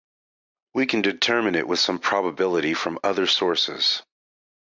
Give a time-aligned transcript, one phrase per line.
[0.73, 4.01] We can determine it with some probability from other sources.